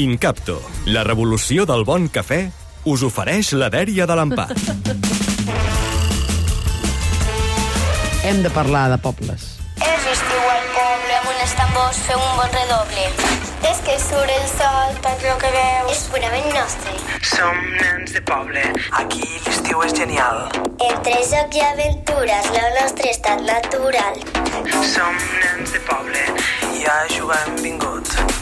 Incapto, 0.00 0.54
la 0.88 1.02
revolució 1.04 1.66
del 1.68 1.82
bon 1.84 2.06
cafè, 2.08 2.38
us 2.88 3.02
ofereix 3.04 3.50
la 3.60 3.66
dèria 3.68 4.06
de 4.08 4.14
l'empat. 4.16 4.52
Hem 8.24 8.38
de 8.40 8.48
parlar 8.54 8.86
de 8.88 8.96
pobles. 9.04 9.42
És 9.84 10.06
estiu 10.14 10.46
al 10.48 10.64
poble 10.72 11.18
amb 11.18 11.28
uns 11.34 11.52
tambors 11.58 11.98
fer 12.06 12.16
un 12.16 12.30
bon 12.38 12.56
redoble. 12.56 13.04
És 13.68 13.82
que 13.84 13.98
surt 14.00 14.32
el 14.32 14.46
sol, 14.54 14.96
tot 15.04 15.26
el 15.28 15.36
que 15.42 15.50
veus 15.58 15.92
és 15.92 16.06
purament 16.14 16.48
nostre. 16.56 16.94
Som 17.34 17.60
nens 17.82 18.14
de 18.16 18.22
poble. 18.32 18.62
Aquí 18.96 19.28
l'estiu 19.44 19.84
és 19.84 19.92
genial. 19.98 20.46
Entre 20.88 21.18
joc 21.34 21.58
i 21.60 21.66
aventures, 21.66 22.48
el 22.62 22.80
nostre 22.80 23.12
estat 23.12 23.44
natural. 23.44 24.24
Som 24.94 25.20
nens 25.42 25.76
de 25.76 25.84
poble 25.84 26.24
i 26.80 26.88
a 26.88 26.96
jugar 27.12 27.42
hem 27.44 27.60
vingut. 27.60 28.41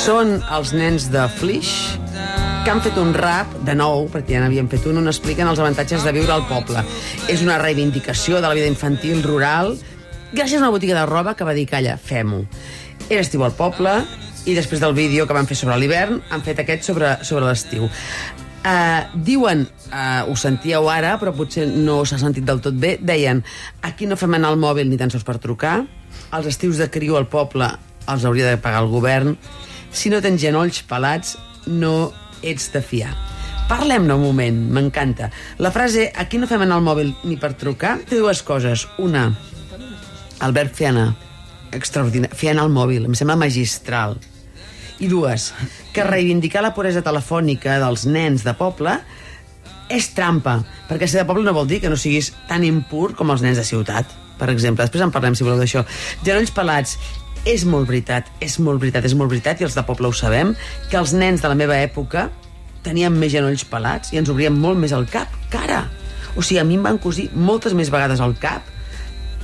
Són 0.00 0.36
els 0.54 0.70
nens 0.76 1.08
de 1.10 1.24
Flix 1.38 1.70
que 2.64 2.70
han 2.70 2.82
fet 2.84 2.98
un 3.00 3.14
rap, 3.16 3.50
de 3.66 3.74
nou, 3.74 4.04
perquè 4.12 4.36
ja 4.36 4.42
n'havien 4.42 4.68
fet 4.70 4.84
un, 4.90 5.00
on 5.00 5.08
expliquen 5.10 5.48
els 5.48 5.60
avantatges 5.62 6.04
de 6.04 6.12
viure 6.12 6.34
al 6.34 6.44
poble. 6.48 6.82
És 7.32 7.42
una 7.42 7.56
reivindicació 7.58 8.38
de 8.38 8.48
la 8.48 8.54
vida 8.54 8.68
infantil 8.68 9.22
rural, 9.24 9.72
gràcies 10.32 10.58
a 10.58 10.64
una 10.66 10.72
botiga 10.74 10.98
de 10.98 11.06
roba 11.08 11.34
que 11.34 11.46
va 11.48 11.56
dir, 11.56 11.66
calla, 11.70 11.96
fem-ho. 11.96 12.42
Era 13.08 13.24
estiu 13.24 13.42
al 13.46 13.56
poble, 13.56 13.96
i 14.44 14.54
després 14.56 14.82
del 14.84 14.94
vídeo 14.96 15.26
que 15.26 15.36
van 15.36 15.48
fer 15.48 15.56
sobre 15.58 15.78
l'hivern, 15.80 16.20
han 16.30 16.44
fet 16.44 16.60
aquest 16.62 16.86
sobre, 16.86 17.16
sobre 17.26 17.48
l'estiu. 17.48 17.88
Uh, 18.60 19.08
diuen, 19.24 19.64
uh, 19.88 20.28
ho 20.28 20.36
sentíeu 20.36 20.90
ara, 20.92 21.16
però 21.20 21.32
potser 21.32 21.64
no 21.70 22.02
s'ha 22.04 22.20
sentit 22.20 22.44
del 22.44 22.60
tot 22.60 22.76
bé, 22.76 22.98
deien, 23.00 23.40
aquí 23.88 24.06
no 24.06 24.20
fem 24.20 24.36
anar 24.36 24.52
el 24.52 24.60
mòbil 24.60 24.90
ni 24.90 25.00
tan 25.00 25.12
sols 25.12 25.24
per 25.24 25.40
trucar, 25.40 25.80
els 26.36 26.46
estius 26.50 26.78
de 26.80 26.90
criu 26.92 27.16
al 27.18 27.28
poble 27.30 27.68
els 28.10 28.24
hauria 28.24 28.48
de 28.48 28.58
pagar 28.60 28.82
el 28.84 28.90
govern, 28.90 29.36
si 29.92 30.10
no 30.10 30.20
tens 30.22 30.40
genolls 30.42 30.82
pelats, 30.86 31.36
no 31.66 32.12
ets 32.42 32.70
de 32.74 32.82
fiar. 32.82 33.12
Parlem-ne 33.70 34.16
un 34.16 34.24
moment, 34.24 34.56
m'encanta. 34.74 35.30
La 35.62 35.70
frase, 35.70 36.08
aquí 36.16 36.38
no 36.38 36.48
fem 36.50 36.64
anar 36.64 36.80
el 36.80 36.86
mòbil 36.86 37.12
ni 37.22 37.36
per 37.38 37.52
trucar, 37.58 37.98
té 38.08 38.18
dues 38.18 38.42
coses. 38.42 38.86
Una, 38.98 39.28
el 40.42 40.56
verb 40.56 40.74
fer 40.74 40.88
anar, 40.90 41.12
extraordinari, 41.76 42.34
fer 42.34 42.50
anar 42.54 42.66
el 42.66 42.74
mòbil, 42.74 43.06
em 43.06 43.14
sembla 43.14 43.38
magistral. 43.38 44.16
I 45.00 45.08
dues, 45.08 45.52
que 45.94 46.04
reivindicar 46.04 46.64
la 46.64 46.74
puresa 46.74 47.04
telefònica 47.06 47.78
dels 47.80 48.08
nens 48.10 48.42
de 48.44 48.56
poble 48.58 48.98
és 49.90 50.10
trampa, 50.14 50.58
perquè 50.90 51.06
ser 51.08 51.22
de 51.22 51.28
poble 51.30 51.46
no 51.46 51.54
vol 51.54 51.70
dir 51.70 51.80
que 51.82 51.90
no 51.90 51.98
siguis 51.98 52.32
tan 52.50 52.66
impur 52.66 53.14
com 53.18 53.30
els 53.32 53.42
nens 53.42 53.58
de 53.58 53.66
ciutat, 53.66 54.10
per 54.40 54.50
exemple. 54.52 54.86
Després 54.86 55.04
en 55.04 55.12
parlem, 55.14 55.36
si 55.36 55.46
voleu, 55.46 55.60
d'això. 55.60 55.84
Genolls 56.24 56.52
pelats, 56.56 56.96
és 57.48 57.64
molt 57.68 57.88
veritat, 57.88 58.28
és 58.44 58.58
molt 58.60 58.82
veritat, 58.82 59.06
és 59.08 59.16
molt 59.16 59.32
veritat, 59.32 59.60
i 59.60 59.68
els 59.68 59.76
de 59.76 59.84
poble 59.86 60.08
ho 60.10 60.16
sabem, 60.16 60.54
que 60.90 60.98
els 61.00 61.14
nens 61.16 61.44
de 61.44 61.52
la 61.52 61.56
meva 61.56 61.78
època 61.80 62.28
tenien 62.84 63.12
més 63.12 63.32
genolls 63.32 63.64
pelats 63.68 64.12
i 64.14 64.20
ens 64.20 64.32
obrien 64.32 64.56
molt 64.56 64.80
més 64.80 64.92
el 64.96 65.06
cap, 65.08 65.32
cara. 65.52 65.84
O 66.36 66.42
sigui, 66.42 66.60
a 66.60 66.66
mi 66.66 66.76
em 66.78 66.84
van 66.84 67.00
cosir 67.02 67.28
moltes 67.36 67.76
més 67.76 67.92
vegades 67.92 68.20
al 68.24 68.36
cap 68.40 68.66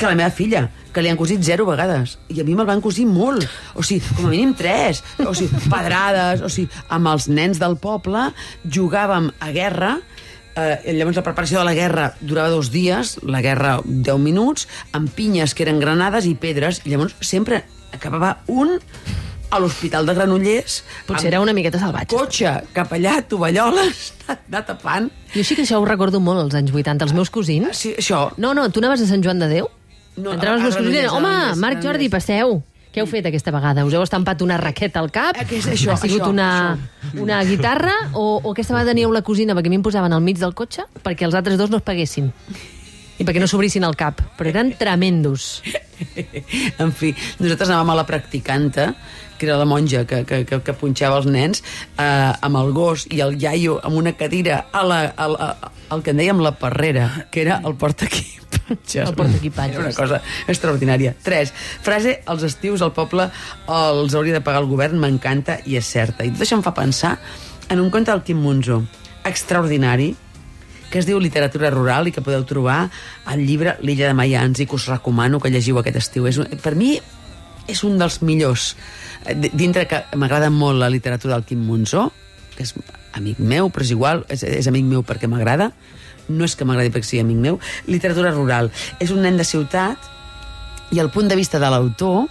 que 0.00 0.08
la 0.08 0.16
meva 0.16 0.32
filla, 0.32 0.64
que 0.94 1.02
li 1.04 1.10
han 1.10 1.18
cosit 1.20 1.42
zero 1.44 1.66
vegades. 1.68 2.16
I 2.32 2.40
a 2.40 2.44
mi 2.46 2.54
me'l 2.56 2.68
van 2.68 2.80
cosir 2.80 3.04
molt. 3.06 3.44
O 3.76 3.84
sigui, 3.84 4.00
com 4.16 4.30
a 4.30 4.30
mínim 4.32 4.54
tres. 4.56 5.02
O 5.20 5.34
sigui, 5.36 5.60
pedrades. 5.68 6.40
O 6.40 6.48
sigui, 6.48 6.70
amb 6.88 7.10
els 7.12 7.28
nens 7.28 7.60
del 7.60 7.76
poble 7.82 8.30
jugàvem 8.64 9.28
a 9.44 9.50
guerra 9.52 9.98
Eh, 10.60 10.94
llavors 10.96 11.16
la 11.18 11.24
preparació 11.26 11.60
de 11.60 11.64
la 11.68 11.74
guerra 11.74 12.10
durava 12.20 12.50
dos 12.52 12.70
dies, 12.70 13.16
la 13.22 13.40
guerra 13.44 13.78
10 13.84 14.18
minuts, 14.22 14.66
amb 14.92 15.10
pinyes 15.14 15.54
que 15.54 15.64
eren 15.66 15.80
granades 15.80 16.26
i 16.28 16.34
pedres, 16.34 16.82
i 16.84 16.92
llavors 16.94 17.16
sempre 17.20 17.64
acabava 17.92 18.38
un 18.46 18.76
a 19.50 19.58
l'Hospital 19.58 20.06
de 20.06 20.14
Granollers 20.14 20.76
Potser 21.08 21.26
era 21.32 21.40
una 21.42 21.52
miqueta 21.52 21.78
salvatge. 21.82 22.14
cotxe 22.14 22.52
cap 22.72 22.92
allà, 22.94 23.16
tovalloles, 23.26 24.12
anar 24.30 24.62
tapant. 24.68 25.10
Jo 25.34 25.42
sí 25.42 25.56
que 25.58 25.64
això 25.66 25.80
ho 25.80 25.86
recordo 25.88 26.20
molt, 26.22 26.44
als 26.44 26.54
anys 26.54 26.70
80. 26.70 27.08
Els 27.08 27.14
meus 27.16 27.30
cosins... 27.34 27.74
Sí, 27.76 27.94
això, 27.98 28.28
No, 28.38 28.54
no, 28.54 28.68
tu 28.70 28.78
anaves 28.78 29.02
a 29.02 29.10
Sant 29.10 29.24
Joan 29.26 29.42
de 29.42 29.48
Déu? 29.50 29.66
No, 30.20 30.34
Entraven 30.36 30.62
els 30.62 30.74
a 30.74 30.78
cosins 30.78 30.90
i 30.92 30.96
deien, 31.00 31.10
Granollers, 31.10 31.52
home, 31.56 31.60
Marc 31.64 31.82
Jordi, 31.82 32.06
Granollers." 32.06 32.14
passeu. 32.14 32.62
Què 32.90 33.02
heu 33.02 33.06
fet 33.06 33.26
aquesta 33.28 33.52
vegada? 33.54 33.84
Us 33.86 33.94
heu 33.94 34.02
estampat 34.02 34.42
una 34.42 34.56
raqueta 34.58 34.98
al 34.98 35.12
cap? 35.14 35.38
Eh, 35.38 35.46
què 35.46 35.60
és 35.60 35.68
això, 35.70 35.94
Ha 35.94 36.00
sigut 36.00 36.24
això, 36.24 36.32
una, 36.32 36.50
una 37.22 37.38
guitarra? 37.46 37.94
O, 38.18 38.40
o 38.42 38.50
aquesta 38.50 38.74
vegada 38.74 38.90
teníeu 38.90 39.14
la 39.14 39.22
cosina 39.22 39.54
perquè 39.54 39.70
a 39.70 39.74
mi 39.74 39.78
em 39.78 39.86
posaven 39.86 40.16
al 40.16 40.24
mig 40.26 40.40
del 40.42 40.56
cotxe 40.58 40.88
perquè 41.04 41.28
els 41.28 41.38
altres 41.38 41.60
dos 41.60 41.70
no 41.70 41.78
es 41.78 41.86
paguessin? 41.86 42.32
I 43.20 43.26
perquè 43.28 43.38
no 43.38 43.46
s'obrissin 43.46 43.84
el 43.86 43.94
cap. 44.00 44.22
Però 44.38 44.50
eren 44.50 44.72
tremendos. 44.80 45.60
en 46.82 46.90
fi, 46.96 47.12
nosaltres 47.38 47.68
anàvem 47.68 47.94
a 47.94 47.98
la 48.00 48.06
practicanta, 48.08 48.94
que 49.38 49.46
era 49.46 49.60
la 49.60 49.68
monja 49.68 50.06
que, 50.08 50.24
que, 50.26 50.42
que, 50.48 50.60
que 50.64 50.76
punxava 50.80 51.20
els 51.20 51.28
nens, 51.30 51.62
eh, 51.94 52.32
amb 52.32 52.58
el 52.58 52.74
gos 52.76 53.06
i 53.12 53.22
el 53.22 53.38
iaio 53.38 53.78
amb 53.84 54.00
una 54.00 54.16
cadira 54.18 54.64
a 54.72 54.82
la, 54.82 55.02
a 55.14 55.30
la, 55.30 55.50
al 55.94 56.02
que 56.02 56.16
en 56.16 56.24
dèiem 56.24 56.42
la 56.42 56.56
parrera, 56.58 57.28
que 57.30 57.44
era 57.46 57.60
el 57.64 57.78
portaequipatges. 57.78 58.49
El 59.10 59.14
portaequipatges. 59.18 59.76
Era 59.76 59.86
una 59.88 59.96
cosa 59.96 60.22
extraordinària. 60.46 61.14
Tres, 61.22 61.52
frase, 61.84 62.20
els 62.30 62.46
estius 62.46 62.84
al 62.86 62.94
poble 62.96 63.28
els 63.68 64.16
hauria 64.16 64.38
de 64.38 64.42
pagar 64.46 64.62
el 64.64 64.70
govern, 64.70 65.00
m'encanta 65.02 65.60
i 65.66 65.78
és 65.80 65.86
certa. 65.90 66.24
I 66.24 66.34
tot 66.34 66.46
això 66.46 66.58
em 66.58 66.64
fa 66.66 66.74
pensar 66.76 67.16
en 67.70 67.80
un 67.80 67.90
conte 67.90 68.10
del 68.10 68.24
Quim 68.26 68.40
Monzó, 68.42 68.82
extraordinari, 69.24 70.14
que 70.90 70.98
es 70.98 71.06
diu 71.06 71.20
Literatura 71.22 71.70
Rural 71.70 72.10
i 72.10 72.12
que 72.12 72.22
podeu 72.24 72.42
trobar 72.44 72.88
al 73.30 73.44
llibre 73.46 73.76
L'illa 73.86 74.08
de 74.10 74.16
Mayans 74.18 74.58
i 74.58 74.66
que 74.66 74.74
us 74.74 74.88
recomano 74.90 75.38
que 75.38 75.52
llegiu 75.52 75.78
aquest 75.78 76.00
estiu. 76.00 76.26
És 76.26 76.40
per 76.64 76.74
mi 76.74 76.96
és 77.70 77.84
un 77.86 77.98
dels 78.00 78.18
millors. 78.26 78.74
Dintre 79.54 79.86
que 79.86 80.02
m'agrada 80.18 80.50
molt 80.50 80.80
la 80.82 80.90
literatura 80.90 81.36
del 81.36 81.46
Quim 81.46 81.62
Monzó, 81.62 82.08
que 82.56 82.66
és 82.66 82.74
amic 83.14 83.38
meu, 83.38 83.70
però 83.70 83.86
és 83.86 83.94
igual, 83.94 84.24
és, 84.28 84.42
és 84.42 84.66
amic 84.70 84.86
meu 84.90 85.06
perquè 85.06 85.30
m'agrada, 85.30 85.70
no 86.30 86.46
és 86.48 86.56
que 86.56 86.66
m'agradi 86.68 86.92
perquè 86.94 87.08
sigui 87.08 87.24
amic 87.24 87.40
meu, 87.42 87.60
literatura 87.90 88.32
rural. 88.34 88.70
És 88.98 89.12
un 89.14 89.22
nen 89.26 89.40
de 89.40 89.46
ciutat 89.46 90.10
i 90.90 91.02
el 91.02 91.10
punt 91.10 91.30
de 91.30 91.38
vista 91.38 91.60
de 91.62 91.70
l'autor 91.70 92.26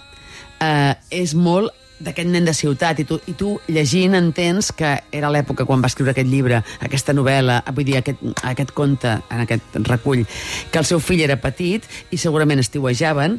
eh, 0.60 0.94
és 1.10 1.34
molt 1.34 1.76
d'aquest 2.00 2.30
nen 2.32 2.46
de 2.48 2.54
ciutat 2.56 3.02
i 3.02 3.04
tu, 3.04 3.18
i 3.28 3.34
tu 3.36 3.54
llegint 3.68 4.16
entens 4.16 4.70
que 4.76 4.94
era 5.12 5.30
l'època 5.32 5.66
quan 5.68 5.82
va 5.84 5.90
escriure 5.90 6.14
aquest 6.14 6.30
llibre, 6.30 6.62
aquesta 6.80 7.12
novel·la, 7.16 7.60
vull 7.76 7.84
dir, 7.84 7.98
aquest, 8.00 8.22
aquest 8.48 8.72
conte, 8.76 9.18
en 9.28 9.44
aquest 9.44 9.76
recull, 9.84 10.24
que 10.72 10.80
el 10.80 10.88
seu 10.88 11.02
fill 11.04 11.20
era 11.26 11.36
petit 11.40 11.84
i 12.10 12.20
segurament 12.20 12.62
estiuejaven 12.62 13.36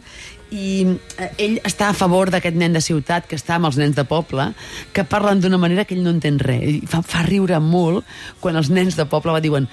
i 0.51 0.83
eh, 1.17 1.29
ell 1.39 1.57
està 1.67 1.89
a 1.89 1.95
favor 1.97 2.29
d'aquest 2.31 2.57
nen 2.59 2.75
de 2.75 2.81
ciutat 2.83 3.27
que 3.29 3.39
està 3.39 3.55
amb 3.55 3.69
els 3.69 3.79
nens 3.79 3.95
de 3.95 4.03
poble 4.07 4.49
que 4.93 5.05
parlen 5.07 5.39
d'una 5.41 5.59
manera 5.61 5.85
que 5.87 5.95
ell 5.95 6.03
no 6.03 6.11
entén 6.11 6.39
res 6.43 6.67
i 6.67 6.89
fa, 6.91 7.01
fa 7.01 7.23
riure 7.27 7.59
molt 7.63 8.05
quan 8.43 8.59
els 8.59 8.69
nens 8.69 8.99
de 8.99 9.07
poble 9.09 9.31
va 9.31 9.43
diuen 9.43 9.69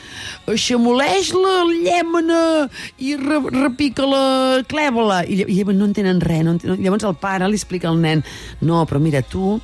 aixamoleix 0.47 1.33
la 1.34 1.56
llèmena 1.72 2.43
i 3.03 3.17
re, 3.19 3.41
repica 3.59 4.06
la 4.06 4.62
clèbola 4.71 5.25
i, 5.27 5.43
i 5.43 5.67
no 5.69 5.91
entenen 5.91 6.22
res 6.22 6.47
no 6.47 6.55
entenen, 6.56 6.78
llavors 6.84 7.09
el 7.09 7.19
pare 7.19 7.50
li 7.50 7.59
explica 7.59 7.91
al 7.91 7.99
nen 7.99 8.22
no, 8.62 8.84
però 8.87 9.03
mira, 9.03 9.22
tu 9.27 9.59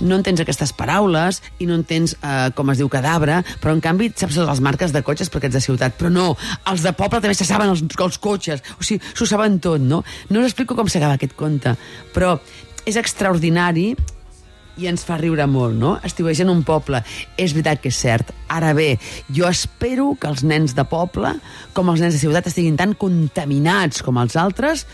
no 0.00 0.18
entens 0.18 0.42
aquestes 0.42 0.72
paraules 0.76 1.40
i 1.58 1.66
no 1.68 1.76
entens 1.78 2.14
eh, 2.20 2.50
com 2.56 2.70
es 2.72 2.80
diu 2.80 2.90
cadàver, 2.92 3.40
però 3.62 3.74
en 3.74 3.82
canvi 3.84 4.10
saps 4.12 4.36
totes 4.36 4.50
les 4.50 4.62
marques 4.64 4.94
de 4.94 5.02
cotxes 5.06 5.30
perquè 5.32 5.50
ets 5.50 5.58
de 5.58 5.64
ciutat. 5.64 5.96
Però 5.98 6.10
no, 6.12 6.28
els 6.70 6.84
de 6.86 6.92
poble 6.96 7.20
també 7.24 7.36
se 7.38 7.46
saben 7.48 7.72
els, 7.72 7.82
els 7.82 8.20
cotxes, 8.22 8.62
o 8.78 8.86
sigui, 8.86 9.02
s'ho 9.14 9.28
saben 9.28 9.58
tot, 9.64 9.82
no? 9.82 10.02
No 10.30 10.44
us 10.46 10.56
explico 10.58 10.74
com 10.74 10.88
s'acaba 10.90 11.14
aquest 11.14 11.36
conte, 11.38 11.76
però 12.10 12.34
és 12.88 12.96
extraordinari 12.98 13.92
i 14.78 14.86
ens 14.90 15.04
fa 15.06 15.16
riure 15.18 15.46
molt, 15.50 15.74
no? 15.78 15.92
Estiuejar 16.06 16.44
en 16.46 16.52
un 16.52 16.64
poble. 16.66 17.00
És 17.38 17.54
veritat 17.54 17.80
que 17.82 17.90
és 17.90 17.98
cert. 17.98 18.30
Ara 18.50 18.72
bé, 18.74 18.92
jo 19.34 19.46
espero 19.46 20.12
que 20.18 20.30
els 20.30 20.42
nens 20.46 20.74
de 20.74 20.84
poble, 20.86 21.32
com 21.74 21.90
els 21.90 22.02
nens 22.02 22.14
de 22.14 22.22
ciutat, 22.22 22.50
estiguin 22.50 22.78
tan 22.78 22.94
contaminats 22.98 24.02
com 24.06 24.18
els 24.22 24.38
altres 24.38 24.86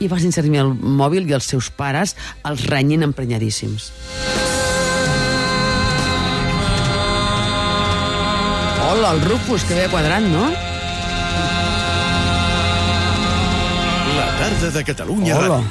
i 0.00 0.08
facin 0.12 0.32
servir 0.32 0.60
el 0.64 0.72
mòbil 0.76 1.28
i 1.28 1.36
els 1.36 1.48
seus 1.52 1.68
pares 1.72 2.16
els 2.48 2.64
renyin 2.68 3.04
emprenyadíssims. 3.08 3.92
Hola, 8.90 9.14
el 9.14 9.24
Rufus, 9.24 9.64
que 9.64 9.76
ve 9.76 9.88
quadrant, 9.88 10.28
no? 10.32 10.69
La 14.50 14.56
tarda 14.56 14.78
de 14.78 14.84
Catalunya 14.84 15.36
Hola. 15.38 15.48
Ràdio. 15.58 15.70